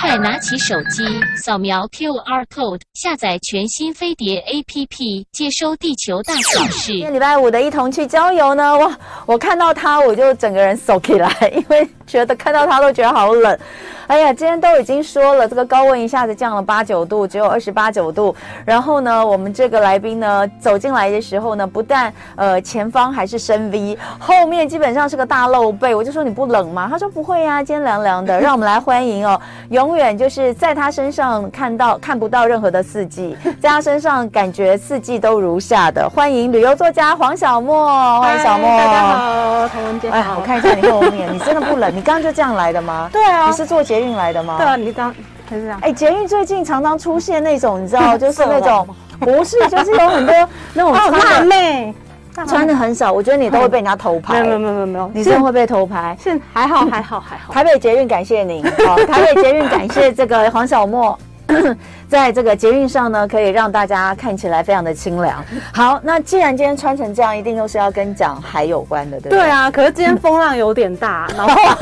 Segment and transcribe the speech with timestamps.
[0.00, 1.04] 快拿起手机，
[1.36, 6.92] 扫描 QR code，下载全新飞碟 APP，接收地球大小事。
[6.92, 13.58] 今天礼拜五的一同去郊游呢，哇，我看到他我就整个人 s o 起来，因为觉得看到他都觉得好冷。
[14.08, 18.34] 哎呀，今天都已经说了，这个高温一下子降了八九度，只有二十八九度。
[18.64, 25.94] 然后呢，我们这个来宾呢走进来的时候呢，不但呃前方还是深 V，后面基本上是个大露背。
[25.94, 26.88] 我就说你不冷吗？
[26.90, 28.40] 他说不会呀，今天凉凉的。
[28.40, 36.08] 让我们来欢迎哦，永远就是在他身上看到看不到任何的四季， 在他身上感觉四季都如夏的。
[36.08, 37.86] 欢迎旅游作家黄小莫，
[38.22, 40.08] 欢迎小莫，大家好，唐文杰。
[40.08, 41.94] 哎，我看一下你后面，你真的不冷？
[41.94, 43.06] 你刚刚就这样来的吗？
[43.12, 44.56] 对啊，你是坐捷捷运来的吗？
[44.58, 45.12] 对啊，你当
[45.48, 45.78] 还是这样。
[45.82, 48.86] 哎，捷运最近常常出现那种，你知道， 就是那种
[49.18, 50.34] 不是，就是有很多
[50.72, 51.92] 那种 辣妹，
[52.46, 54.40] 穿的很少，我觉得你都会被人家偷拍。
[54.42, 56.16] 没有没有没有没有，你真的会被偷拍？
[56.22, 57.52] 是还好还好还好。
[57.52, 61.18] 台北捷运感谢您，好，台北捷运感谢这个黄小沫。
[62.08, 65.44] 在这个捷运上呢，可以让大家看起来非常的清凉。
[65.72, 69.38] 好，那既然今天穿成这样，一定都是要跟讲海有关的，对不对？
[69.40, 71.76] 对啊，可是今天风浪有点大，然后外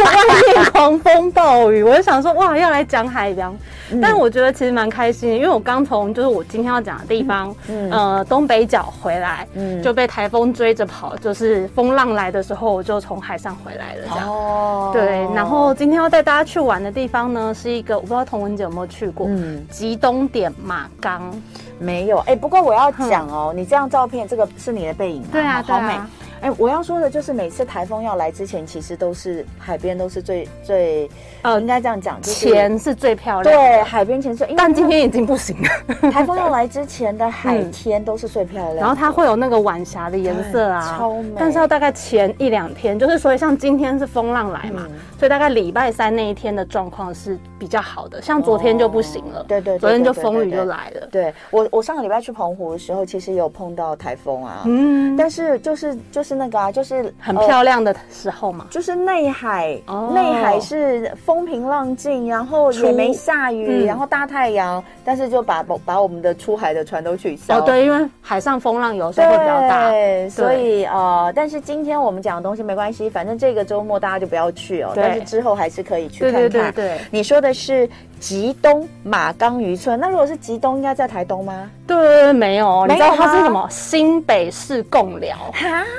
[0.52, 3.56] 面狂风暴雨，我就想说，哇，要来讲海洋。
[4.02, 14.28] 但我觉得其实蛮开心的，因为我刚从就是我今天要讲的地方，嗯、呃，东北角回来，嗯，就被台风追着跑，就是风浪来的时候，我就从海上回来了，这样。
[14.28, 14.91] 哦。
[14.92, 21.34] 对，然后今天要带大家去玩的地方呢，是一个我不知道童文姐有没有去过，嗯，吉东点马钢，
[21.81, 22.19] 没有。
[22.19, 25.28] 哎、欸，不过我要讲哦，你这张照片，这个是你的背影吗？
[25.33, 25.98] 对啊，好美。
[26.47, 31.11] 哎，我要说的就是，每次台风要来之前，其实都是海边都是最最
[31.42, 33.53] 呃，应该这样讲，就是钱是最漂亮。
[33.53, 35.69] 对，海边前是，但今天已经不行了。
[36.12, 41.33] 台风要来之前的海天都是最漂亮，然后它会有那个晚霞的颜色啊，超美。
[41.36, 44.86] 但是要大概前一两天，就是所以像今天是风浪来嘛，
[45.19, 49.42] 所以大概礼拜三那一天的状况是比较好的，像昨天就不行了。
[49.48, 51.08] 对对，昨天就风雨就来了。
[51.10, 57.12] 对我，我上个礼拜去澎湖的时候，其实有碰到台风啊，嗯，但是就是就是那个啊，就是。
[57.19, 59.78] 很漂亮的时候嘛，就是内海，
[60.14, 67.58] 内海是风平浪静，然后也没下雨，然后大太阳，但是就把把我们的出海的船都取消。
[67.58, 76.41] 哦，对，因为海上风浪有时候会比较大，对，所以呃，但是今天我们讲的东西没关系，反正这个周末大家就不要去哦，但是之后还是可以去看看。
[76.42, 77.88] 对对对，你说的是
[78.19, 81.71] 吉东马冈渔村，那如果是吉东，应该在台东吗？
[81.87, 83.66] 对，没有，你知道它是什么？
[83.71, 85.37] 新北市贡寮，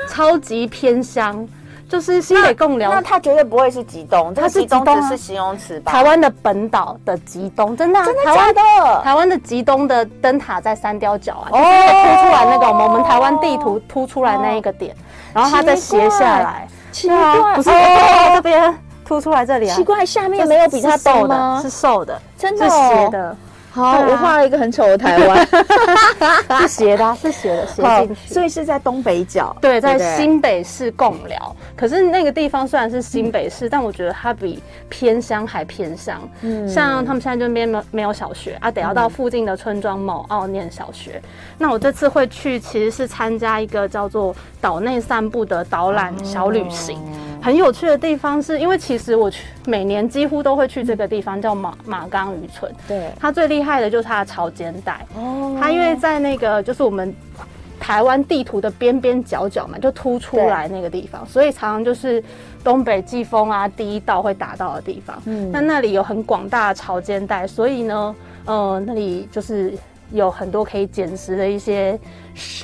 [0.09, 1.47] 超级偏乡，
[1.87, 2.91] 就是新北贡寮。
[2.91, 5.91] 那它绝对不会是吉东，它是吉东只是形容词吧？
[5.91, 9.01] 台湾的本岛的吉东，真的，真的假的？
[9.03, 14.95] 台湾的吉东的灯塔在三貂角啊，就是凸出来那个我们台湾地图凸出来那一个点，
[15.33, 17.69] 然后它再斜下来，奇怪，不是
[18.33, 18.75] 这边
[19.07, 19.75] 凸出来这里啊？
[19.75, 23.35] 奇怪，下面没有比它瘦的，是瘦的，真的是斜的。
[23.69, 25.47] 好，我画了一个很丑的台湾，
[26.61, 31.55] 是斜的，是斜的，斜进去，所以是在东北角，对，在新北市贡寮。
[31.75, 36.19] 可是那个地方虽然是新北市，但我觉得它比偏乡还偏乡。
[36.41, 41.21] 嗯，像他们现在这边没没有小学啊，得要到附近的村庄某奥念小学。
[41.59, 46.99] 那我这次会去，其实是参加一个叫做岛内散步的导览小旅行。
[47.39, 52.73] 很有趣的地方是因为其实我去每年几乎都会去这个地方，叫马马岗渔村。
[52.87, 53.67] 对，它最厉害。
[53.67, 57.13] 害的就是它的潮间带哦，它因为在那个就是我们
[57.81, 62.23] 台湾地图的边边角角嘛，就凸出来那个地方，所以常常就是
[62.63, 65.21] 东北季风啊第一道会打到的地方。
[65.25, 68.15] 嗯，那那里有很广大的潮间带，所以呢，
[68.45, 69.77] 呃，那里就是
[70.11, 71.99] 有很多可以捡食的一些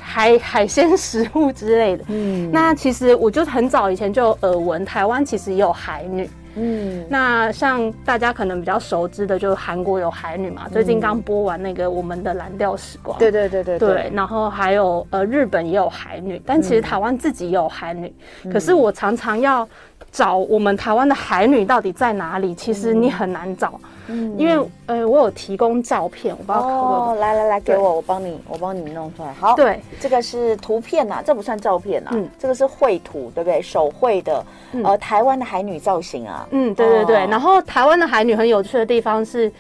[0.02, 2.04] 海海鲜食物之类的。
[2.08, 6.30] 嗯，那其实我就很早以前就有耳闻，台湾其实也有海女。
[6.56, 13.18] 嗯，那像大家可能比较熟知的，就是韩国有海女嘛，最近刚播完那个《我们的蓝调时光》。
[13.20, 14.12] 对对对对对。
[14.14, 18.14] 然后还有呃，日本也有海女，但其实台湾自己也有海女。
[18.52, 19.68] 可是我常常要
[20.12, 23.80] 找我们台湾的海女到底在哪里，其实你很难找。
[23.81, 23.90] 嗯，
[24.38, 27.18] 因为呃，我有提供照片，我不知道可不可以。
[27.18, 29.31] 哦，来来来，给我，我帮你，我帮你弄出来。
[29.33, 33.62] 好，对，这个是图片呐，这不算照片呐，嗯，这个是绘图，对不对？
[33.62, 34.45] 手绘的，
[34.83, 36.45] 呃，台湾的海女造型啊。
[36.51, 37.16] 嗯，对对对。
[37.27, 39.51] 然后台湾的海女很有趣的地方是，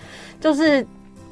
[0.41, 0.85] 就是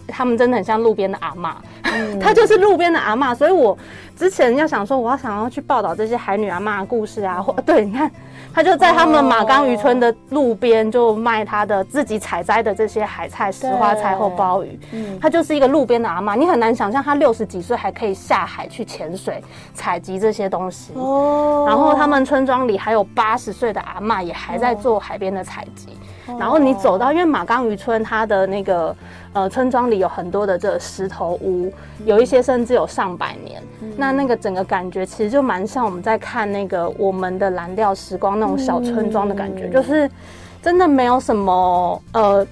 [0.07, 1.53] 他们真的很像路边的阿嬷，
[2.19, 3.77] 她就是路边的阿嬷，所以我
[4.15, 8.09] 之前要想说，我要想要去报道这些海女阿嬷的故事啊，或对，你看，
[8.53, 14.79] 他就在他们马岗渔村的路边就卖他的自己采摘的这些海菜、石花菜或鲍鱼。
[14.91, 19.41] 嗯，他就是一个路边的阿嬷，你很难想象他六十几岁还可以下海去潜水
[19.73, 20.93] 采集这些东西。
[20.95, 25.97] 哦，然后他们村庄里还有八十岁的阿嬷也还在做海边的采集。
[26.39, 28.95] 然后你走到，因为马岗渔村它的那个
[29.33, 31.71] 呃村庄里有很多的这个石头屋，
[32.05, 33.61] 有一些甚至有上百年。
[33.81, 40.09] 嗯、那那个整个感觉其实就蛮像我们在看那个我们的蓝调时光那种小村庄的感觉，嗯、就是
[40.61, 42.45] 真的没有什么呃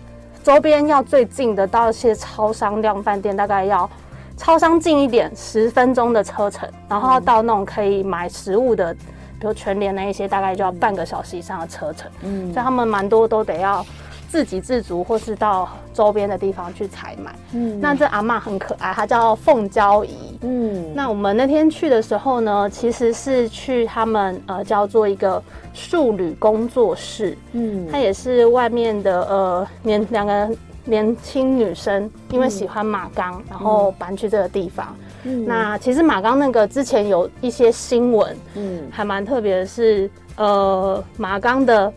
[0.44, 3.90] 周边要最近的到一些超商量饭店，大概要
[4.38, 8.96] 超商近一点十分钟的车程，然后到那种可以买食物的。
[9.42, 13.86] 比如全联那一些，大概就要半个小时以上的车程，嗯，所以他们蛮多都得要
[14.30, 17.36] 自给自足，或是到周边的地方去采买。
[17.54, 20.38] 嗯，那这阿嬷很可爱，她叫凤娇姨。
[20.42, 25.42] 嗯，那我们那天去的时候呢，其实是去他们呃叫做一个
[25.74, 27.36] 树旅工作室。
[27.54, 30.48] 嗯，它也是外面的呃年两个
[30.86, 34.96] 年轻女生，因为喜欢马岗，然后搬去这个地方。
[35.24, 41.92] 嗯，那其实马岗那个之前有一些新闻，嗯，还蛮特别的是，呃，马岗的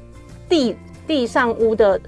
[0.48, 0.74] 地
[1.06, 2.00] 地上屋的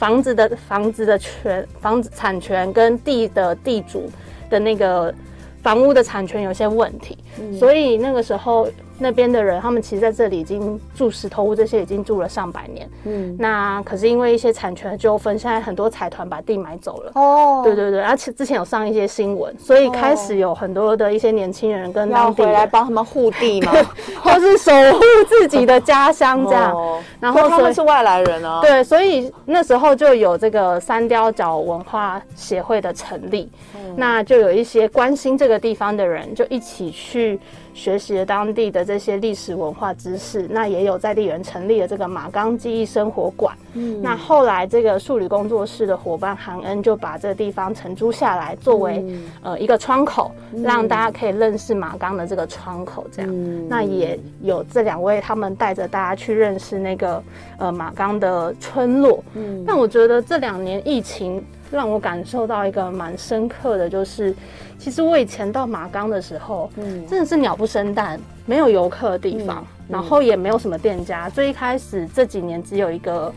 [0.00, 4.10] 房子的房子的权房子产权跟地的地主
[4.48, 5.14] 的那个
[5.62, 8.66] 房屋的产权有些问题，嗯，所以那个时候。
[9.00, 12.88] 那边的人，他们其实在这里已经住石头屋，这些已经住了上百年。
[13.04, 17.12] 嗯，那可是因为一些产权的纠纷，现在很多财团把地买走了。
[17.14, 23.72] 哦，对对对，而且之前有上一些新闻，所以开始有很多的一些年轻人跟当地来帮他们护地嘛，
[24.22, 26.72] 或是守护自己的家乡这样。
[26.72, 28.60] 哦，然后他们是外来人啊。
[28.60, 37.40] 对，所以那时候就有这个三雕角文化协会的成立，嗯，那就有一些关心这个地方的人就一起去。
[37.72, 43.56] 学习了当地的这些历史文化知识，那也有在地人成立了这个马冈记忆生活馆。
[43.74, 50.32] 嗯，那后来这个数理工作室的伙伴韩恩就把这个地方承租下来，作为、嗯、呃一个窗口，
[50.64, 53.06] 让大家可以认识马冈的这个窗口。
[53.12, 57.22] 这样，嗯、那也有这两位他们带着大家去认识那个
[57.58, 59.22] 呃马冈的村落。
[59.34, 61.40] 嗯，但我觉得这两年疫情
[61.70, 64.34] 让我感受到一个蛮深刻的就是。
[64.80, 68.18] 其实我以前到马冈的时候，嗯，真的是鸟不生蛋，
[68.50, 71.30] 没有游客的地方，然后也没有什么店家。
[71.30, 73.32] 最一开始这几年只有一个，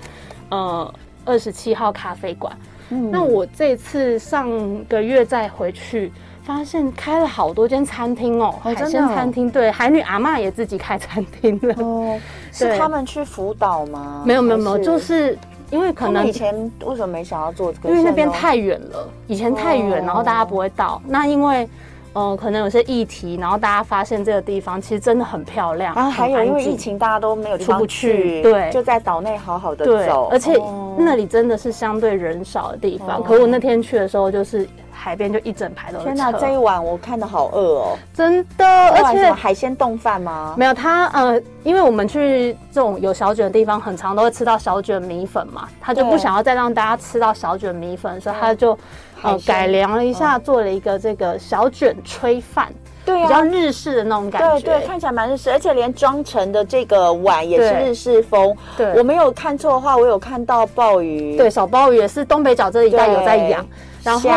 [0.49, 0.91] 呃，
[1.23, 2.51] 二十七号咖啡馆。
[2.89, 4.49] 嗯，那我这次上
[4.85, 6.11] 个月再回去，
[6.41, 9.47] 发现开了好多间餐厅哦，哦海鲜餐厅。
[9.51, 11.75] 对，海女阿嬷也自己开餐厅了。
[11.77, 12.19] 哦，
[12.51, 14.23] 是他们去辅导吗？
[14.25, 15.37] 没有没有没有，就是。
[15.69, 16.53] 因为可能以前
[16.85, 17.89] 为什么没想要做这个？
[17.89, 21.01] 因为那边太远了，以前太远，然后大家不会到。
[21.07, 21.67] 那因为，
[22.13, 25.93] 呃，可能有些议题，然后大家发现这个地方其实真的很漂亮。
[25.95, 30.29] 然后还有因为疫情，大家都没有出不去，对，就在岛内好好的走。
[30.31, 30.59] 而且
[30.97, 33.21] 那里真的是相对人少的地方。
[33.23, 34.67] 可我那天去的时候，就是。
[34.95, 36.05] 海边就一整排都是。
[36.05, 37.97] 天哪，这一晚我看的好饿哦！
[38.13, 40.53] 真的，而且海鲜冻饭吗？
[40.55, 48.77] 没有，它呃，因为我们去这种有小卷的地方，很常都会吃到小卷米粉嘛，他就不想要再让大家吃到小卷米粉，所以他就
[49.23, 52.71] 呃改良了一下，做了一个这个小卷炊饭，
[53.05, 58.55] 对，比较日式的那种感觉，对对，看起来蛮日式，而且连装成的这个碗也是日式风。
[58.77, 63.65] 对，我没有看错的话，我有看到鲍鱼，对，小鲍鱼也是东北角这一带有在养，
[64.03, 64.29] 然后。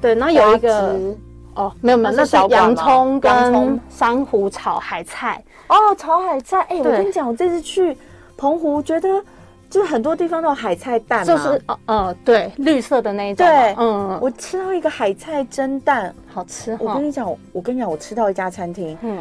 [0.00, 0.96] 对，然后有一个
[1.54, 6.60] 哦，没有没有，那是洋葱跟珊瑚炒海菜哦，炒海菜。
[6.68, 7.96] 哎，我跟你讲，我这次去
[8.36, 9.08] 澎湖，觉得
[9.70, 13.46] 就是很多地方都有海菜蛋，就是哦呃，对，绿色的那一种。
[13.46, 16.76] 对，嗯，我吃到一个海菜蒸蛋，好吃。
[16.80, 19.18] 我跟你讲，我跟你讲，我吃到一家餐厅，嗯。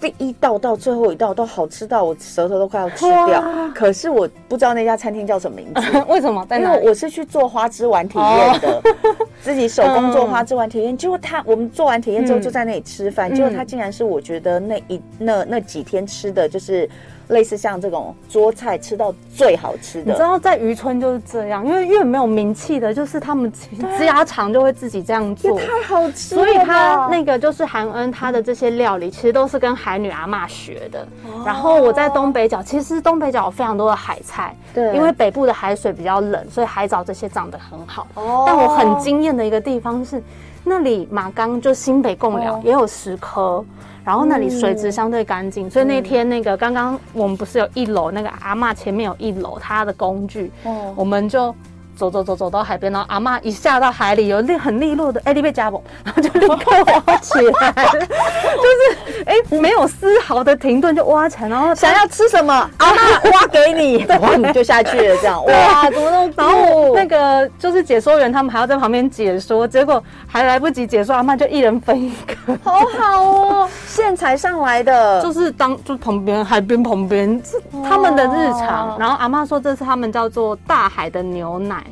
[0.00, 3.42] 第一道到最后一道都好吃到我舌头都快要吃掉，
[3.74, 5.80] 可是我不知道那家餐厅叫什么名字。
[6.08, 6.46] 为什么？
[6.50, 8.82] 因为我是去做花枝丸体验的，
[9.40, 10.94] 自己手工做花枝丸体验。
[10.94, 16.86] 结果他我们做完体验之后就在那里吃饭，结果他竟然是我觉得那一那那几天吃的就是。
[17.28, 23.50] 类似像这种桌菜吃到最好吃的，你知道在渔村就是这样，因为越没有名气的，就是他们
[23.98, 26.42] 家常就会自己这样做，太好吃了。
[26.42, 31.00] 所以他那个就是韩恩他的这些料理，其实都是跟海女阿妈学的。
[31.24, 38.06] 哦、然后我在东北角，其实东北角有非常多的海菜，对，因为北部的海水比较冷，所以海藻这些长得很好。
[38.14, 40.22] 哦，但我很惊艳的一个地方是，
[40.62, 43.64] 那里马岗就新北贡寮也有石刻。
[44.04, 51.54] 然后那里水质相对干净，嗯、所以那天那个刚刚我们不是有一楼那个阿嬷前面有一楼她的工具，哦、我们就
[51.96, 66.34] 走走走走到海边，然后阿嬷一下到海里，有利很利落的哎，你被夹蹦，然后就立刻挖起来， 就是哎、欸、没有丝毫的停顿就挖起来，然后想要吃什么，阿嬷挖给你， 挖你就下去了这样，哇怎么那么酷？
[66.36, 81.83] 然后那个就是解说员他们还要在旁边解说，结果还来不及解说，阿嬷就一人分一个，好好哦，现采上来的，就是当就旁边海边旁边是他们的日常，然后阿嬷说这是他们叫做大海的牛奶。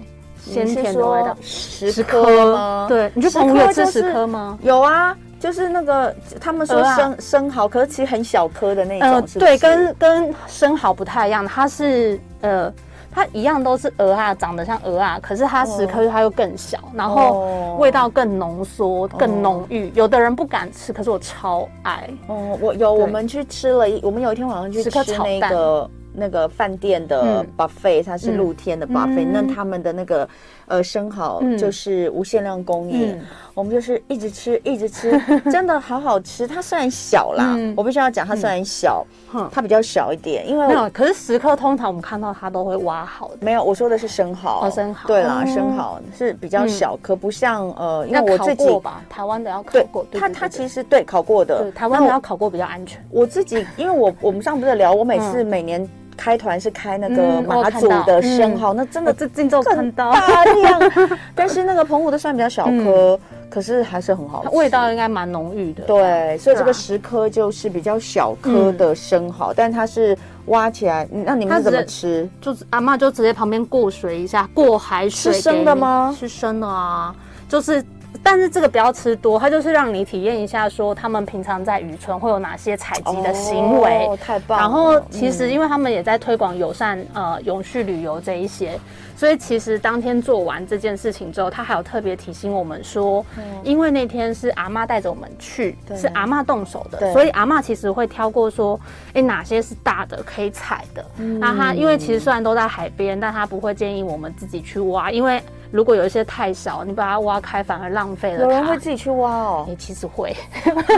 [0.44, 2.86] 鲜甜的味道，十颗吗？
[2.88, 4.58] 对，你去澎湖有吃十颗吗？
[4.62, 12.72] 有啊，就是那个他们说生生蚝，可是其实很小颗的那种，对，跟跟生蚝不太一样，它是呃，
[13.10, 19.90] 它一样都是鹅啊，长得像鹅啊，可是它十颗它又更小，然后味道更浓缩、更浓郁。
[19.94, 22.08] 有的人不敢吃，可是我超爱。
[22.26, 25.88] 哦，我有，我们去吃了一，我们有一天晚上去吃那个。
[26.14, 30.28] 那个饭店的 buffet，它是露天的 buffet，那他们的那个
[30.66, 33.20] 呃生蚝就是无限量供应，
[33.54, 35.20] 我们就是一直吃一直吃，
[35.52, 36.46] 真的好好吃。
[36.46, 39.06] 它虽然小啦，我必须要讲，它虽然小，
[39.50, 40.90] 它比较小一点，因为没有。
[40.90, 43.62] 可是十颗通常我们看到它都会挖好的，没有。
[43.62, 45.06] 我说的是生蚝，生蚝。
[45.06, 51.02] 对啦，生蚝是比较小可，不像呃，因为我自己吧，台湾的要考过，它它其实对。
[51.04, 53.04] 烤过的，台湾的要考过比较安全。
[53.10, 55.86] 我自己因为我我们上不是聊，我每次每年。
[56.16, 60.80] 开团是开那个马祖的生蚝，那真的这近照看到大量，
[61.34, 63.18] 但是那个澎湖的算比较小颗，
[63.50, 65.84] 可是还是很好吃，味道应该蛮浓郁的。
[65.84, 70.16] 对，所以这个十颗就是比较小颗的生蚝，但它是
[70.46, 72.28] 挖起来，那你们怎么吃？
[72.40, 75.32] 就是阿嬷就直接旁边过水一下，过海水。
[75.32, 76.14] 是生的吗？
[76.18, 77.14] 是生的啊，
[77.48, 77.84] 就是。
[78.22, 84.06] 但是这个不要吃多，它就是让你体验一下，说他们平常在渔村会有哪些采集的行为。
[84.06, 84.62] 哦，太棒了！
[84.62, 88.78] 然后其实因为他们也在推广友善呃永续旅游这一些，
[89.22, 93.24] 所以其实当天做完这件事情之后，他还有特别提醒我们说，
[93.62, 98.80] 因为那天是阿嬷带着我们去，是阿嬷动手的，所以阿嬷其实会挑过说，
[99.14, 101.06] 哎，哪些是大的可以采的。
[101.38, 105.40] 那他因为其实虽然都在海边，但他不会建议我们自己去挖，因为。
[105.72, 108.42] 如果有一些太小，你把它挖开反而浪费了。
[108.42, 109.64] 有人会自己去挖哦？
[109.66, 110.36] 你其实会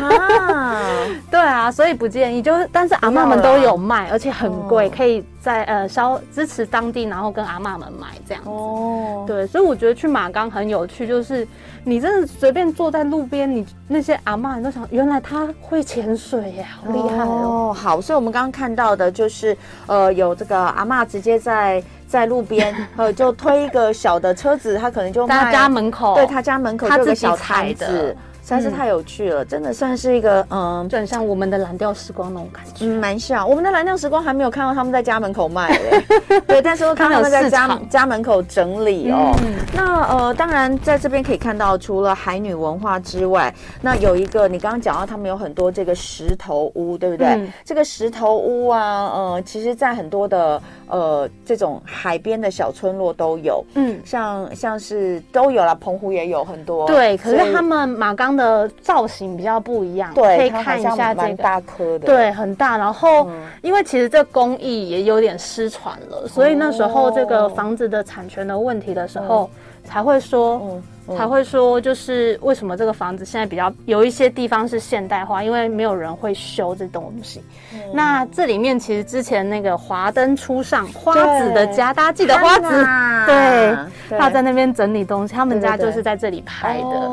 [0.00, 0.82] 啊，
[1.30, 2.42] 对啊，所以不建议。
[2.42, 8.48] 就是，但是阿嬷们都有卖，而且很贵，可以在呃消支持当地，然后跟阿嬷们买这样子。
[8.48, 11.46] 哦，对，所以我觉得去马岗很有趣，就是
[11.84, 17.76] 你真的随便坐在路边，你那些阿嬷你都想，原来他会潜水耶，好厉害哦。
[17.76, 19.54] 好，所以我们刚刚看到的就是
[19.86, 21.82] 呃有这个阿嬷直接在。
[22.06, 28.16] 在路边， 呃，就推一个小的车子，他可能就他家门口，对他家门口有个小摊子。
[28.44, 33.48] 实在是太有趣了，真的算是一个嗯，就很像我们的蓝调时光那种感觉，嗯，蛮像。
[33.48, 39.34] 我们的蓝调时光还没有看到他们在家门口卖的， 对，但是我看到他们在家家门口整理哦。
[39.72, 47.50] 那呃，当然在这边可以看到，除了海女文化之外，那有一个你刚刚讲到，他们有很多这个石头屋，对不对？
[47.64, 48.80] 这个石头屋啊，
[49.14, 57.16] 呃，其实在很多的呃这种海边的小村落都有，嗯，像像是都有了，澎湖也有很多，对。
[57.16, 62.76] 可是他们马岗的造型比较不一样，对，可以看一下这个大颗的，对，很大。
[62.76, 63.28] 然后，
[63.62, 69.50] 因为其实这工艺也有点失传了，所以那时候这个房子的产权的问题的时候，
[69.84, 70.80] 才会说。
[71.14, 77.44] 才会说，就是为什么这个房子现在比较有一些地方是现代化，因为没有人会修这东西。
[77.74, 82.86] 嗯、那这里面其实之前那个华灯初上花子的家，大家记得花子？
[83.28, 83.76] 对，
[84.18, 87.10] 他在那边整理东西，他们家就是在这里拍的。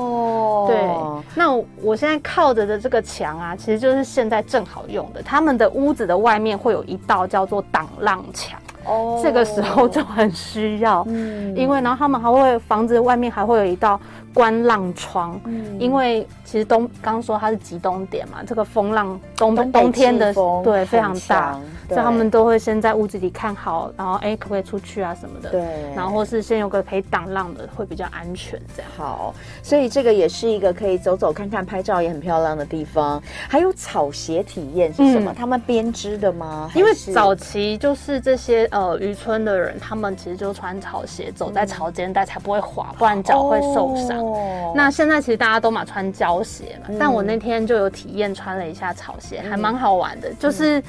[0.74, 1.34] 哦，对。
[1.36, 5.22] 那我现在靠着的这个墙啊，其实就是现在正好用的。
[5.22, 8.60] 他们的屋子的外面会有一道叫做挡浪墙。
[8.84, 14.00] 哦，oh, 这个时候就很需要，嗯，因为然后他们还会房子外面还会有一道
[14.34, 20.34] 观浪窗，嗯，因为其实冬刚说它是极冬点嘛，这个风浪冬冬，冬天的
[20.64, 25.62] 对非常大，所以他们都会先在屋子里看好，然后哎可不可以出去啊什么的，对，
[25.96, 28.92] 然后或是先有个可以挡浪的会比较安全这样。
[28.98, 33.22] 好，所以这个也是一个可以走走看看、拍照也很漂亮的地方。
[33.50, 35.32] 还有草鞋体验是什么？
[35.32, 36.72] 嗯、他们编织的吗？
[36.74, 38.62] 因为早期就是这些。
[38.72, 44.20] 呃，渔村的人，他们其实就穿草鞋走在草间带才不会滑，不然脚会受伤。
[44.20, 44.21] 哦、
[44.76, 50.82] 那现在其实大家都嘛穿胶鞋嘛，嗯、但我那天就有体验穿了一下草鞋，嗯、还蛮好玩的，就是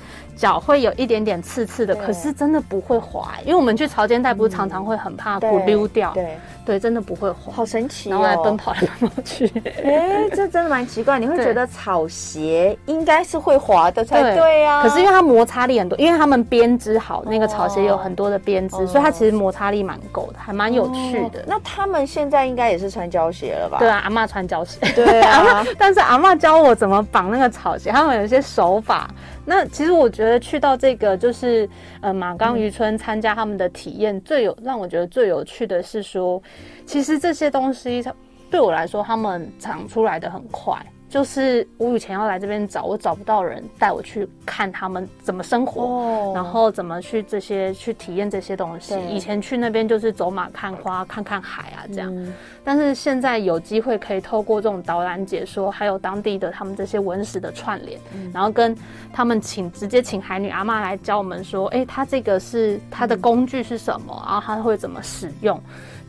[0.43, 6.11] 脚会有一点点刺刺的，嗯、可是真的不会滑，因为我们去潮间带不是常常会很怕骨溜掉。
[6.15, 6.25] 对。
[6.25, 8.13] 对对，真的不会滑，好神奇哦！
[8.13, 9.53] 然后还奔跑来奔跑去。
[9.85, 11.19] 哎， 这真的蛮奇怪。
[11.19, 14.81] 你会觉得草鞋应该是会滑的才对啊。
[14.81, 21.45] 可是因为它摩擦力很多，因为他们编织好那个草鞋有很多的编织，所以它其实摩擦力蛮够的，还蛮有趣的。
[21.49, 23.79] 那他们现在应该也是穿胶鞋了吧？
[23.81, 24.79] 对啊，阿嬷穿胶鞋。
[24.95, 29.11] 对啊， 但是阿嬷教我怎么绑那个草鞋，他们有一些手法。
[29.45, 31.69] 那其实我觉得去到这个就是
[32.01, 36.41] 呃马冈渔村参加他们的体验，最有让我觉得最有趣的是说，
[36.87, 38.05] 其实这些东西
[38.51, 40.77] 对我来说，他们长出来的很快。
[41.13, 46.35] 就是我以前要来这边找，我找不到人带我去看他们怎么生活，oh.
[46.35, 48.99] 然后怎么去这些去体验这些东西。
[49.11, 52.11] 以前去那边就是走马看花，看看海啊这样。
[52.17, 52.33] 嗯、
[52.65, 58.75] 但是现在有机会可以透过这种导览解说，还有当地的他们这些文史的串联，嗯、然后跟
[59.13, 65.61] 他们请直接请海女阿妈来教我们说，哎，他这个是他的工具是什么，嗯、然后他会怎么使用，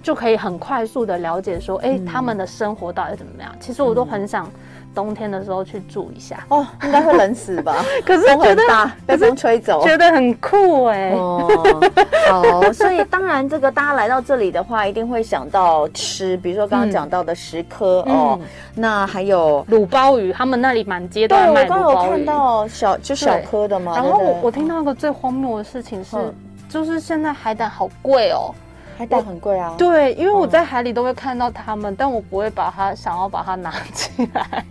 [0.02, 3.54] 就可以很快速的了解说，哎，他们的生活到底怎么样？
[3.60, 4.50] 其实我都很想。
[4.94, 7.84] 冬天的时候去住一下哦，应该会冷死吧？
[8.06, 11.16] 可是觉得大被风吹走，觉得很酷哎、欸。
[11.16, 11.82] 哦，
[12.30, 18.40] 好，所以当然这个大家来到这里的话，一定会想到吃，比如说刚刚讲到的石蚵、嗯、哦，
[18.76, 21.68] 那还有卤鲍鱼，他们那里满街都卖卤鲍鱼。
[21.68, 23.94] 对，我刚刚有看到小就小颗的嘛。
[23.96, 26.34] 然后我我听到一个最荒谬的事情是，嗯、
[26.70, 28.54] 就是现在海胆好贵哦，
[28.98, 29.74] 海胆很贵啊。
[29.78, 34.64] 对，因为我在海里都会看到它们，嗯、但我不会把它想要把它拿起来。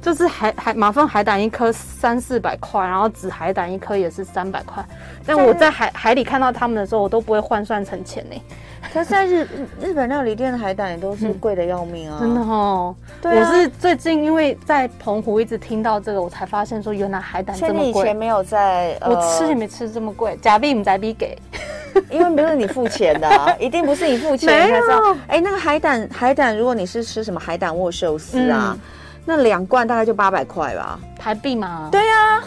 [0.00, 4.84] 就是海海马粪海胆一颗三四百块，然后紫海胆一颗也是三百块。
[5.24, 8.42] 但我在海海里看到他们的时候，我都不会换算成钱呢。
[8.92, 9.48] 可是在日
[9.80, 12.18] 日本料理店的海胆也都是贵的要命啊！
[12.20, 12.94] 真的哦。
[13.22, 18.02] 对，我是最近因为在澎湖一直听到这个，我才发现说原来海胆这么贵。
[18.02, 20.36] 以前没有在，我吃也没吃这么贵。
[20.42, 21.36] 假币不在币给，
[22.10, 25.16] 因为不是你付钱的，啊 一定不是你付钱才知道。
[25.28, 28.78] 哎，那个海胆海胆，如果你是吃什么海胆握寿司啊？
[29.24, 31.88] 那两罐大概就八百块吧，台币嘛。
[31.90, 32.42] 对呀、 啊，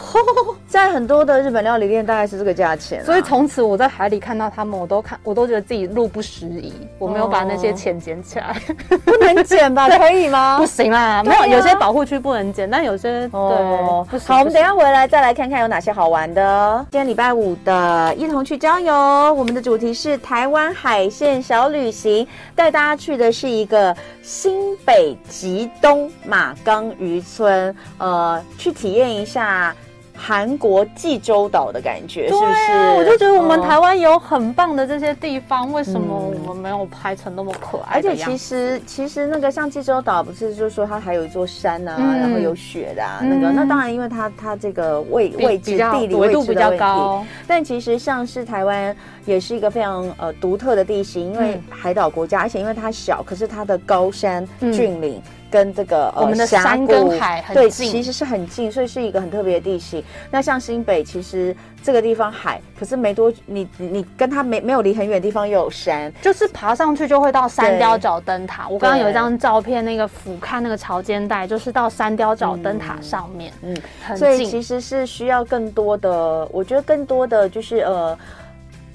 [0.68, 3.04] 在很多的日本料理店大概是这个价钱、啊。
[3.04, 8.54] 所以从此我在海里看到他们，我都看，我都觉得自己路不拾遗，我没有把那些钱捡起来。
[8.90, 9.88] 哦、不能捡吧？
[9.98, 10.58] 可以吗？
[10.58, 14.06] 不行啦，没有，有些保护区不能捡，但有些哦。
[14.08, 16.86] 对好，我们等一下回来再来看看有哪些好玩的。
[16.92, 18.94] 今天礼拜五的一同去郊游，
[19.34, 29.74] 我们的主题是台湾海线小旅行，带大家去的是一个新北极东马岗渔村，呃，去体验一下。
[30.20, 32.72] 韩国济州岛的感觉是不是？
[32.96, 36.12] 我就觉得我们台湾有很棒的这些地方，为什么
[36.44, 37.98] 我们没有拍成那么可爱？
[37.98, 55.22] 而且其实其实那个像济州岛，不是就是说它还有一座山啊，然后有雪的啊，那个那当然，因为它它这个位位置地理纬度比较高，但其实像是台湾也是一个非常呃独特的地形，因为海岛国家，而且因为它小，可是它的高山峻岭。
[55.50, 60.02] 跟这个呃，我们的山跟海很近，对，其实是很近，所以是一个很特别的地形。
[60.30, 68.68] 那像新北，其实这个地方海，可是没多，你你跟它没没有离很远的地方又有山，就是爬上去就会到山雕角灯塔。
[68.68, 74.26] 我刚刚有一张照片，那个俯瞰那个潮间带，就是到山雕角灯塔上面，嗯，嗯很近。
[74.26, 78.18] 所以其实是需要更多的，我觉得更多的就是呃。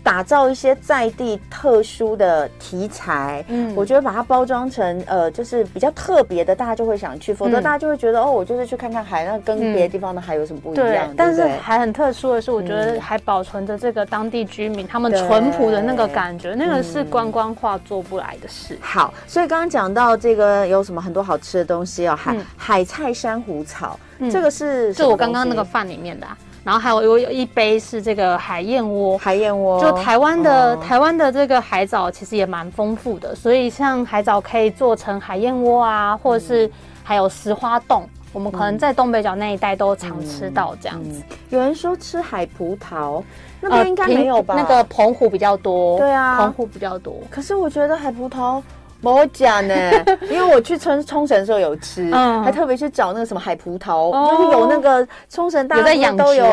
[0.04, 10.86] 打造一些在地特殊的题材，嗯，我觉得把它包装成呃，就是比较特别的，大家就会想去，否则大家就会觉得、嗯、哦，我就是去看看海，那跟别的地方的海有什么不一样？
[10.86, 18.78] 嗯、对，对对，但是还很特殊的是，我觉得还保存着这个当地居民、嗯、他们淳朴的那个感觉，那个是观光化做不来的事。
[18.82, 26.38] 好，所以刚刚讲到这个有什么很多好吃的东西哦，海、嗯、海菜珊瑚草，嗯、这个是是我刚刚那个饭里面的、啊。
[26.64, 36.72] 然后还有有有一杯是这个海燕窝，海燕窝就台湾的、哦、台湾的这个海藻其实也蛮丰富的，所以像海藻可以做成海燕窝啊，或者是
[37.04, 41.20] 还有石花冻，嗯、我们可能在东北角那一带都常吃到这样子。
[41.20, 43.22] 嗯嗯、有人说吃海葡萄，
[43.60, 44.56] 那边应该没有吧？
[44.56, 47.16] 呃、那个澎湖比较多，对啊，澎湖比较多。
[47.30, 48.62] 可是我觉得海葡萄。
[49.12, 49.92] 我讲呢，
[50.30, 52.10] 因为我去冲冲绳的时候有吃，
[52.44, 56.46] 还特别去找那个什么海葡萄，就是有那个冲绳大家都有。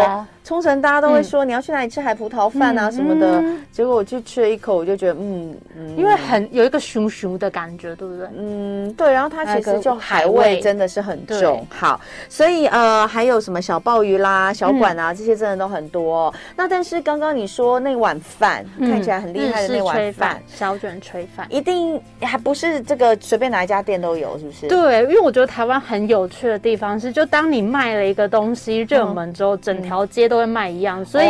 [0.42, 8.26] 冲绳大家都会说你要去哪里吃海葡萄饭啊什么的，结果我去吃了一口，我就觉得嗯嗯，因为很有一个熊熊的感觉，对不对？
[8.36, 9.12] 嗯，对。
[9.12, 11.64] 然后它其实就海味真的是很重。
[11.68, 16.32] 好，所以呃还有什么小鲍鱼啦、小管啊这些真的都很多。
[16.56, 24.66] 那但是刚刚你说那碗饭看起来很厉害的那碗饭，小卷炊饭，一定还不是这个随便哪一家店都有，是不是？
[24.68, 31.26] 对，因为我觉得台湾很有趣的地方是，就当你卖了一个东西热门之后，整条街都会卖一样，所以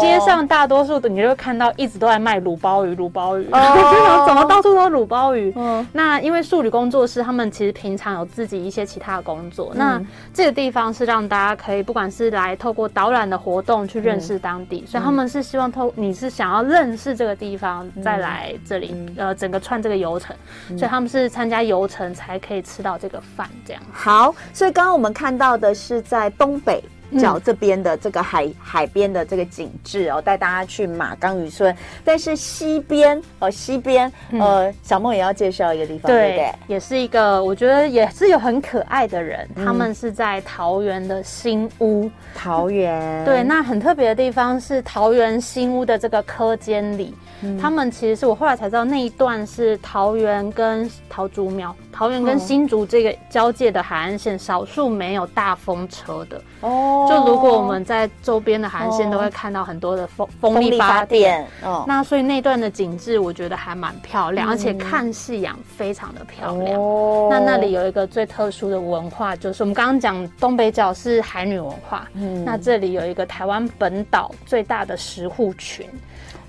[0.00, 3.44] 街上大多数的你就会看到一直都在卖卤包鱼，卤包鱼，
[4.26, 5.52] 怎么到处都卤鲁鲍鱼。
[5.56, 20.36] 嗯，那因为素旅工作室他们其实平常有自己一些其他的工作，嗯、那这个地方是让大家可以不管是来透过导览的活动去认识当地，嗯、所以他们是希望透你是想要认识这个地方、嗯、再来这里，嗯、呃，整个串这个游程，
[20.68, 23.82] 嗯、所以他们是参加游程才可以吃到这个饭这样。
[23.92, 26.80] 好，所以刚刚我们看到的是在东北。
[27.18, 31.74] 角这边的这个海、嗯、海边的这个景致哦，带大家去马岗渔村。
[32.04, 36.54] 但是西边哦，西边呃，小梦也要介绍一个地方，对，对不对？
[36.74, 42.10] 也是一个，我觉得也是有很可爱的人，嗯、他们是在桃园的新屋。
[42.34, 47.14] 桃园对，那很特别的地方是桃园新屋的这个科间里。
[47.42, 57.06] 嗯、他们其实是我后来才知道，那一段是桃园跟桃竹苗、桃园跟新竹这个交界的海岸线，少数没有大风车的哦。
[57.08, 61.84] 就如果我们在周边的海岸线，都会看到很多的风风力发电哦。
[61.86, 66.80] 那所以那段的景致，我觉得还蛮漂亮，嗯、而且看夕阳非常的漂亮。
[66.80, 75.86] 哦、那那里有一个最特殊的文化，就是我们刚刚讲东北角是海女文化，嗯，那这里有一个台湾本岛最大的石沪群。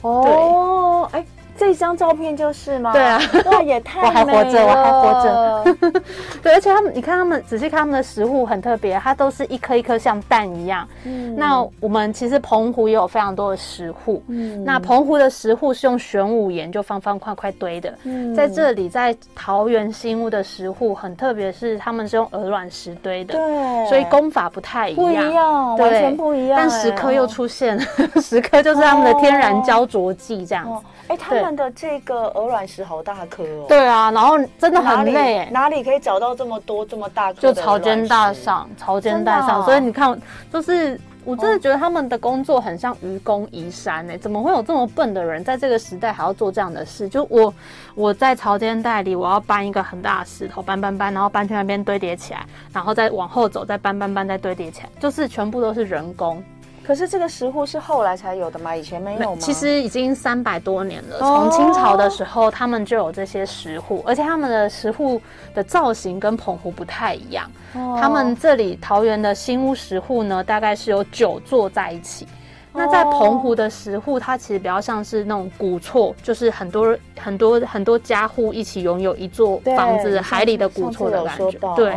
[0.01, 1.25] 哦，哎。
[1.62, 2.91] 这张照片就是吗？
[2.91, 6.02] 对啊，哇，也太 我还活着，我还活着。
[6.41, 10.88] 对，而且他们，你看他们，仔细看他们的石沪很特别，它都是一颗一颗像蛋一样。
[11.04, 14.24] 嗯，那我们其实澎湖也有非常多的石户。
[14.28, 17.93] 嗯，那澎湖的石户是用玄武岩就方方块块堆的。
[18.06, 23.36] 嗯，在这里，在桃园新屋的石户很特别，是他们是用鹅卵石堆的。
[23.36, 26.58] 对，所以工法不太一样，不一样，完全不一样。
[26.58, 27.84] 但石刻又出现了，
[28.19, 30.86] 石刻就是他们的天然胶着剂这样子。
[31.08, 33.65] 哎，他们的这个鹅卵石好大颗哦。
[33.67, 35.47] 对啊，然后真的很累。
[35.51, 37.39] 哪里可以找到这么多这么大颗？
[37.41, 39.63] 就潮间带上，潮间带上。
[39.63, 40.19] 所以你看，
[40.51, 47.07] 就是我真的觉得他们的工作很像愚公移山哎，怎么会有这么笨的人在这个时代还要做这样的事？
[47.07, 47.53] 就我
[47.93, 56.43] 我在潮间带里，我要搬一个很大的石头，搬搬搬，然后搬去那边堆叠起来，然后再往后走，再搬搬搬，再堆叠起来，就是全部都是人工。
[56.85, 58.75] 可是这个石户是后来才有的吗？
[58.75, 59.37] 以前没有吗？
[59.39, 61.19] 其实已经三百多年了。
[61.19, 65.21] 从清朝的时候，他们就有这些石户，而且他们的石户
[65.53, 67.49] 的造型跟澎湖不太一样。
[67.73, 72.27] 他们这里桃园的新屋石户呢，大概是有九座在一起。
[72.73, 81.51] 那在澎湖的石户，它其实比较像是那种古厝，就是很多很多很多家户一起拥有一座房子，海里的古厝的感觉。
[81.75, 81.93] 对。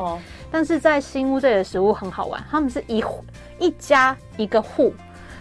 [0.50, 3.24] 但是在新屋这里的石户很好玩，他们是一户
[3.58, 4.92] 一家一个户，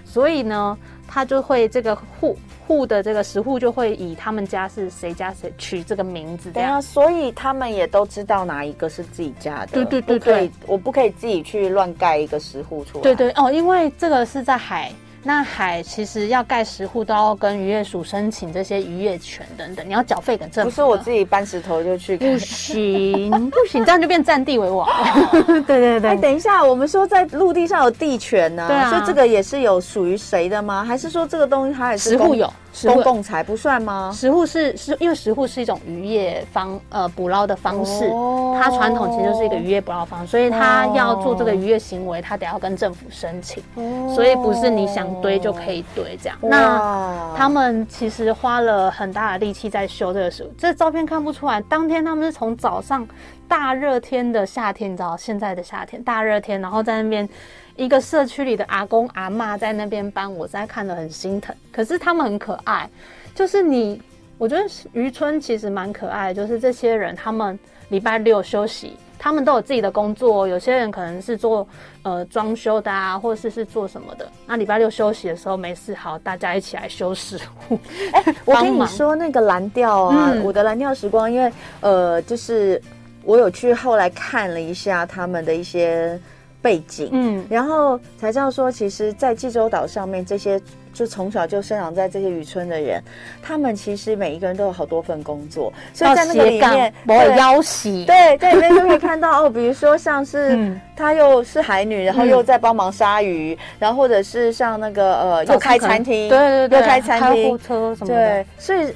[0.05, 6.51] 所以呢，他就会这个户户的这个十户就会以他们家是谁家谁取这个名字。
[6.51, 9.67] 对啊，所以他们也都知道哪一个是自己家的。
[9.67, 13.03] 对对对对，我不可以自己去乱盖一个十户出来。
[13.03, 14.91] 对对哦，因为这个是在海。
[15.25, 20.69] 那海其实要盖石户都要跟渔业署申请这些渔业权等等，你要缴费给政府。
[20.69, 22.17] 不是我自己搬石头就去。
[22.17, 24.87] 不行不行，这样就变占地为王。
[25.65, 26.09] 对对对。
[26.09, 30.83] 哎，等一下，我们说在陆地上有地权呢，对啊，所以这个也是有属于谁的吗？
[30.83, 32.51] 还是说这个东西它也是石沪有？
[32.83, 34.11] 公共财不算吗？
[34.13, 46.37] 石沪是是因为石沪是一种渔业方呃捕捞的方式，哦、它传统其实就是一个渔业捕捞方式，所以它要做这个渔业行为，它得要跟政府申请，哦、所以不是你想堆就可以堆这样。
[46.41, 53.07] 那他们其实花了很大的力气在修这个石沪，这照片看不出来，当天他们是从早上
[53.47, 57.29] 大热天的夏天，你知道现在的夏天大热天，然后在那边。
[57.75, 61.55] 一个社区里的阿公阿妈在那边搬，我在看的很心疼。
[61.71, 62.87] 可是他们很可爱，
[63.33, 63.99] 就是你，
[64.37, 66.33] 我觉得渔村其实蛮可爱的。
[66.35, 67.57] 就是这些人，他们
[67.89, 70.47] 礼拜六休息，他们都有自己的工作。
[70.47, 71.67] 有些人可能是做
[72.03, 74.31] 呃装修的啊，或者是是做什么的。
[74.45, 77.79] 那礼拜六休息的时候没事，好，大家一起来修石沪。
[78.13, 82.79] 哎、欸，我跟你说那个蓝调啊，嗯、我的蓝调时光，因为呃，就是
[83.23, 86.19] 我有去后来看了一下他们的一些。
[86.63, 90.59] 背景，嗯，然后才知道说，其实，在济州岛上面，这些
[90.93, 93.03] 就从小就生长在这些渔村的人，
[93.41, 108.95] 他们其实每一个人都有好多份工作，所以在那个里面，我有要挟，对对，里面就可以看到 哦，比如说像是他又是海女，然后又在帮忙杀鱼，然后或者是像那个呃，又开餐厅，对对对，又开餐厅，车什么的，对，所以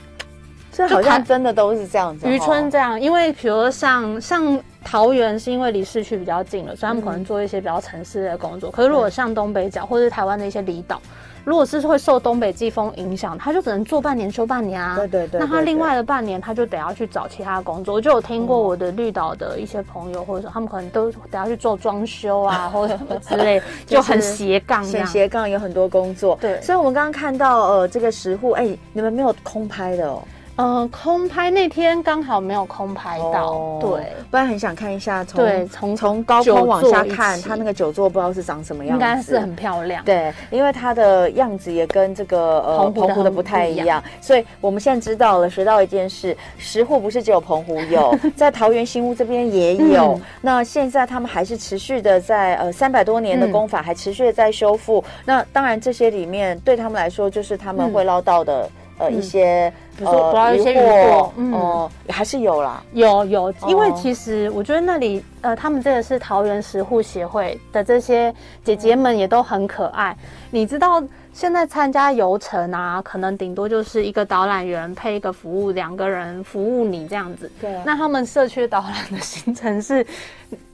[0.71, 4.58] 这好像真的都是这样子，渔村这样，因为比如说像像。
[4.89, 8.69] 桃园是因为离市区比较近了，所以他们可能做一些比较城市的工作。
[8.69, 11.02] 嗯、可是如果像东北角或者是台湾的一些离岛，
[11.43, 14.95] 如果是会受东北季风影响，他就只能做半年休半年啊。
[14.95, 15.41] 对对对。
[15.41, 17.95] 那他另外的半年，他就得要去找其他工作。
[17.95, 26.38] 我就有听过我的绿岛的一些朋友，或者说他们可能都得要去做装修啊， 或者什么之类，就很斜杠，很斜杠，有很多工作。
[26.39, 26.62] 对。
[26.62, 30.23] 所以我们刚刚看到呃这个石户，哎，你们没有空拍的哦。
[30.58, 40.04] 嗯，空拍那天刚好没有空拍到，哦、对，不然很想看一下从对从从高空往下看，它那个酒座不知道是长什么样子，应该是很漂亮。
[40.04, 50.13] 对，因为它的样子也跟这个呃澎湖的不太一样，所以我们现在知道了，学到一件事，石沪不是只有澎湖有， 在桃园新屋这边也有。
[50.13, 55.04] 嗯、那现在他们还是持续的在呃三百多年的功法，还持续的在修复。
[55.06, 58.63] 嗯、那当然这些里面对他们来说，就是他们会捞到的。
[58.63, 68.33] 嗯呃，一些比如说抓一些鱼货，嗯，还是有啦，有有，因为其实我觉得那里，呃，他们这个是桃园石沪协会的这些
[68.63, 70.15] 姐姐们也都很可爱。
[70.51, 77.51] 你知道现在参加游程啊，可能顶多就是一个导览员配一个服务，两个人服务你这样子。
[77.60, 80.05] 对，那他们社区导览的行程是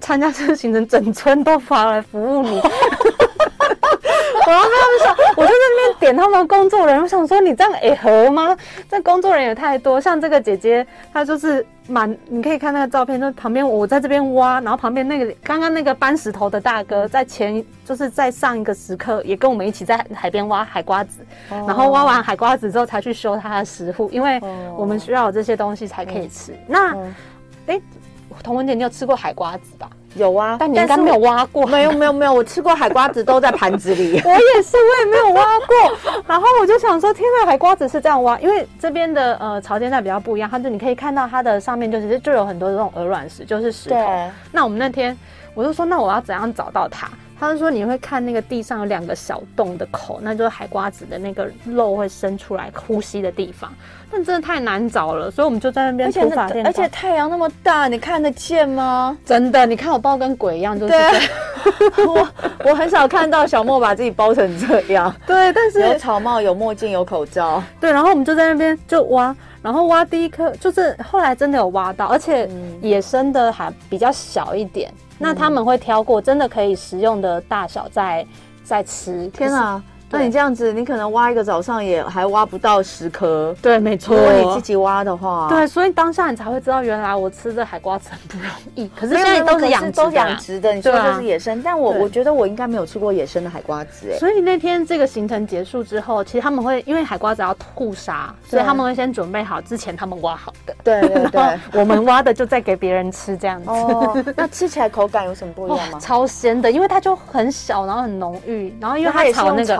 [0.01, 2.61] 参加这个行程，整村都发来服务你。
[4.45, 8.55] 然后他们说，我就在那边点他们工作人员，我想说你这样也合吗？
[8.89, 24.41] 这工作人员也太多，像这个姐姐，她就是满，你可以看那个照片，就旁边我在这边挖，然后旁边那个刚刚那个搬石头的大哥在前，就是在上一个时刻也跟我们一起在海边挖海瓜子，然后挖完海瓜子之后才去修他的石沪，因为
[24.75, 26.53] 我们需要有这些东西才可以吃。
[26.67, 26.95] 那，
[27.67, 27.79] 哎，
[28.43, 29.89] 童文姐，你有吃过海瓜子吧？
[30.15, 31.65] 有啊，但你应该没有挖过。
[31.67, 34.21] 没有没有没有，我吃过海瓜子都在盘子里。
[34.25, 36.23] 我也是，我也没有挖过。
[36.27, 43.97] 然后我就想说，天呐，海瓜子是这样挖，因为这边的呃潮间带比较不一样，它就你可以看到它的上面就是就有很多这种鹅卵石，就是石头。
[44.51, 45.17] 那我们那天
[45.53, 47.07] 我就说，那我要怎样找到它？
[47.43, 53.71] 他就说你会看那个地上有两个小洞的口，那就是海瓜子的那个肉会伸出来呼吸的地方。
[54.11, 59.17] 但真的太难找了，所以我们就在那边土法而且太阳那么大，你看得见吗？
[59.25, 61.29] 真的，你看我包跟鬼一样，就是对。
[62.05, 62.27] 我
[62.65, 65.13] 我很少看到小莫把自己包成这样。
[65.25, 67.63] 对，但是有草帽、有墨镜、有口罩。
[67.79, 72.47] 对，然后我们就在那边就挖，然后挖第一颗，就是后来真的有挖到，而且
[72.81, 74.91] 野生的还比较小一点。
[74.91, 78.27] 嗯、那他们会挑过真的可以食用的大小再
[78.63, 79.27] 再吃。
[79.29, 79.81] 天哪！
[80.13, 83.53] 那你这样子，你可能挖一个早上也还挖不到十颗。
[83.61, 84.15] 对，没错。
[84.15, 88.87] 如果你自己挖的话，对，所以当下你才会知道，原来我吃这海瓜子很不容易。
[88.95, 94.17] 可是现在都是养都养殖的，你说的是野生，但我我觉得我应该没有吃过野生的海瓜子哎。
[94.19, 100.75] 所以那天这个行程结束之后，其实他们会因为海瓜子要吐沙，所以他们会先准备好之前他们挖好的。
[100.83, 103.69] 对对对， 我们挖的就再给别人吃这样子。
[103.69, 105.99] 哦，那吃起来口感有什么不一样吗？
[106.01, 109.75] 超鲜的，因为它就很小，然后很浓郁，然后因为它炒那个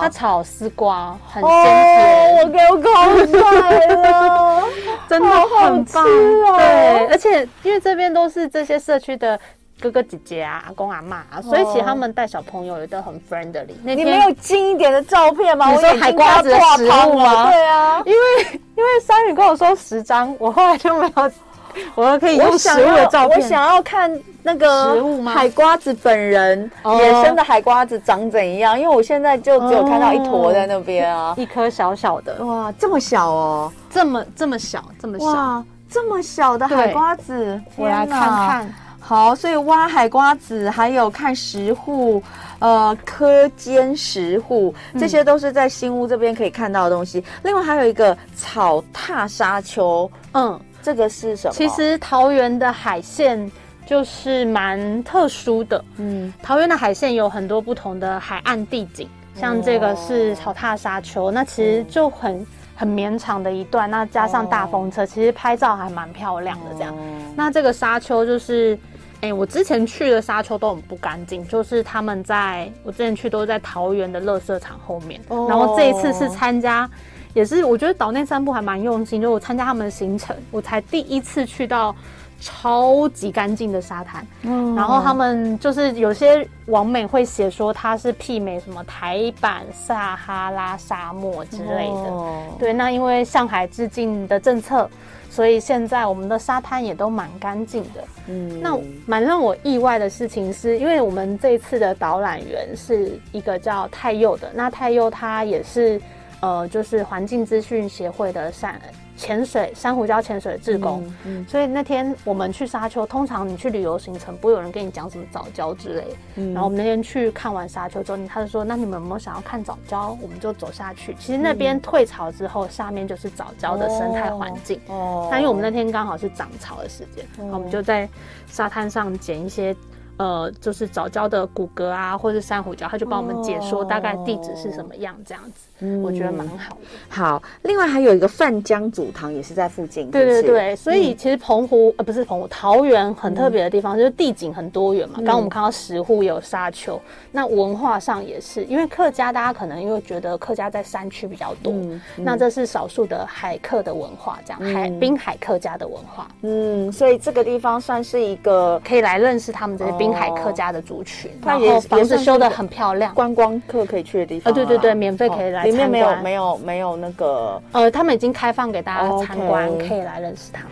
[0.00, 0.42] 它炒。
[0.42, 2.90] 丝瓜很鲜甜，我给我口
[3.26, 4.62] 水了，
[5.08, 6.56] 真的很棒哦。
[6.58, 9.38] 对，而且因为这边都是这些社区的
[9.80, 13.74] 哥哥姐姐啊、阿公阿妈啊，所以其实他们带小朋友也都很 friendly。
[13.82, 15.70] 你没有近一点的照片吗？
[15.70, 17.50] 你说海瓜子的食物吗？
[17.50, 21.30] 对啊，因为因为三宇跟我说十张，我后来就没有。
[21.94, 24.10] 我可以用食物的照片，我想要看
[24.42, 28.78] 那个海瓜子本人，野生的海瓜子长怎样？
[28.78, 38.74] 因为我现在就只有看到一坨在那边啊，一颗小小的，哇，这么小哦，这么这么小，这么小，哇，这么小的海瓜子，我来看看。
[39.02, 42.22] 好，所以挖海瓜子，还有看石户，
[42.60, 47.24] 呃，科尖石户，这些都是在新屋这边可以看到的东西。
[47.42, 50.60] 另外还有一个草踏沙丘，嗯。
[50.82, 51.54] 这个是什么？
[51.54, 53.50] 其实桃园的海线
[53.86, 55.84] 就是蛮特殊的。
[55.96, 66.66] 嗯，桃园的海线有很多不同的海岸地景，像这个是草踏沙丘，那其实就很很绵长的一段，那加上大风车，其实拍照还蛮漂亮的。
[66.76, 66.96] 这样，
[67.36, 68.78] 那这个沙丘就是，
[69.20, 76.88] 哎，我之前去的沙丘都很不干净，就是他们在我之前去都是在桃园的垃圾场后面，然后这一次是参加。
[77.32, 79.20] 也是，我觉得岛内散步还蛮用心。
[79.20, 81.94] 就我参加他们的行程，我才第一次去到
[82.40, 84.26] 超级干净的沙滩。
[84.42, 92.10] 嗯，然后他们就是有些网美会写说它是媲美什么台版撒哈拉沙漠之类的。
[92.10, 94.90] 哦，对，那因为向海致敬的政策，
[95.30, 98.04] 所以现在我们的沙滩也都蛮干净的。
[98.26, 106.00] 嗯，那蛮让我意外的事情是，因为我们这次的导览员是一个叫泰佑的，那泰佑他也是。
[106.40, 108.80] 呃，就是环境资讯协会的山
[109.16, 116.16] 潜水珊瑚礁潜水的志工，嗯，嗯，所以那天我们去沙丘，通常你去旅游行程，不会有人跟你讲什么藻礁之类的。
[116.36, 121.14] 嗯，然后我们那天去看完沙丘之后，他就说：“那你们有没有想要看藻礁？”我们就走下去。
[121.20, 124.80] 其实那边退潮之后，下面就是藻礁的生态环境。
[124.86, 128.08] 哦，那因为我们那天刚好是涨潮的时间，然后我们就在
[128.46, 129.76] 沙滩上捡一些。
[130.20, 136.80] 呃，就是早教的骨骼啊，或者是珊瑚礁，他就帮我们解说大概地址是什么样，这样子，嗯、我觉得蛮好的。
[137.08, 145.14] 好，另外还有一个范江祖堂也是在附近，对对对，所以其实澎湖、嗯、呃不是澎湖，桃园很特别的地方、嗯、就是地景很多元嘛。
[145.16, 147.00] 刚刚我们看到石沪有沙丘，嗯、
[147.32, 151.72] 那文化上也是，因为客家大家可能因为觉得客家在山区比较多，
[152.14, 170.68] 那这是少数的海客的文化，这样、嗯、海滨海客家的文化，嗯，所以这个地方算是一个可以来认识他们这些滨海客家的族群，那也、也房子修得很漂亮，观光客可以去的地方、啊，呃，对对对，免费可以来里面没有没有没有那个，呃，他们已经开放给大家参观，可以来认识他们。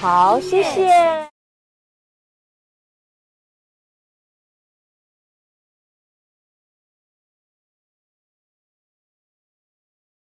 [0.00, 1.31] 好，谢谢。